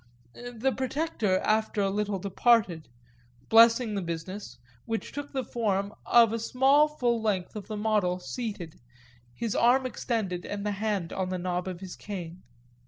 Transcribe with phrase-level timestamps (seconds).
[0.33, 2.87] The protector after a little departed,
[3.49, 8.17] blessing the business, which took the form of a small full length of the model
[8.17, 8.79] seated,
[9.35, 12.41] his arm extended and the hand on the knob of his cane.